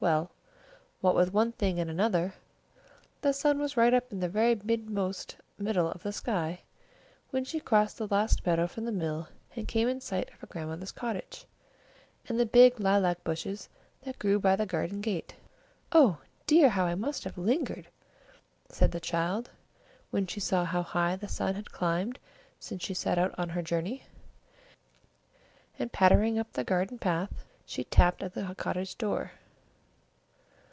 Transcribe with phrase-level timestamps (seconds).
[0.00, 0.30] Well,
[1.00, 2.34] what with one thing and another,
[3.20, 6.60] the sun was right up in the very mid most middle of the sky
[7.30, 10.46] when she crossed the last meadow from the mill and came in sight of her
[10.46, 11.46] grandmother's cottage,
[12.28, 13.68] and the big lilac bushes
[14.02, 15.34] that grew by the garden gate.
[15.90, 16.20] "Oh!
[16.46, 17.88] dear, how I must have lingered!"
[18.68, 19.50] said the child,
[20.12, 22.20] when she saw how high the sun had climbed
[22.60, 24.04] since she set out on her journey;
[25.76, 29.32] and, pattering up the garden path, she tapped at the cottage door.